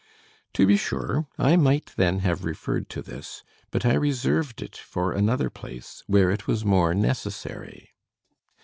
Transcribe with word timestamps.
To 0.53 0.65
be 0.65 0.77
sure, 0.77 1.27
I 1.37 1.55
might 1.57 1.91
then 1.95 2.21
have 2.25 2.43
referred 2.43 2.89
to 2.89 3.03
this 3.03 3.43
but 3.69 3.85
I 3.85 3.93
reserved 3.93 4.63
it 4.63 4.75
for 4.75 5.11
another 5.11 5.51
place, 5.51 6.01
where 6.07 6.31
it 6.31 6.47
was 6.47 6.65
more 6.65 6.95
necessary. 6.95 7.93